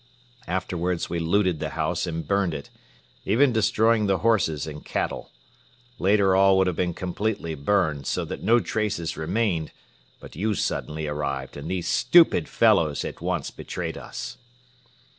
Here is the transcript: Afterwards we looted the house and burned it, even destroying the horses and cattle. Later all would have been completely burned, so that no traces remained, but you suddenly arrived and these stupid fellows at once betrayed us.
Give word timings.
Afterwards 0.47 1.11
we 1.11 1.19
looted 1.19 1.59
the 1.59 1.69
house 1.77 2.07
and 2.07 2.27
burned 2.27 2.55
it, 2.55 2.71
even 3.23 3.53
destroying 3.53 4.07
the 4.07 4.17
horses 4.17 4.65
and 4.65 4.83
cattle. 4.83 5.29
Later 5.99 6.35
all 6.35 6.57
would 6.57 6.65
have 6.65 6.75
been 6.75 6.95
completely 6.95 7.53
burned, 7.53 8.07
so 8.07 8.25
that 8.25 8.41
no 8.41 8.59
traces 8.59 9.15
remained, 9.15 9.71
but 10.19 10.35
you 10.35 10.55
suddenly 10.55 11.05
arrived 11.05 11.55
and 11.55 11.69
these 11.69 11.87
stupid 11.87 12.49
fellows 12.49 13.05
at 13.05 13.21
once 13.21 13.51
betrayed 13.51 13.95
us. 13.95 14.39